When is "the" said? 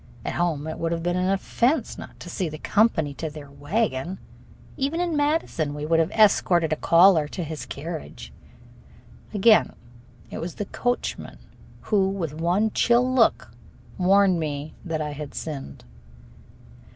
2.49-2.57, 10.55-10.65